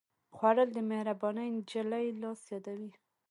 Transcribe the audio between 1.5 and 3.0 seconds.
نجلۍ لاس یادوي